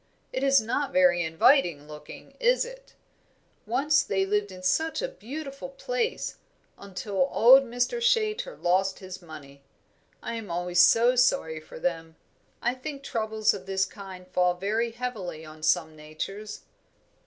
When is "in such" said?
4.51-4.99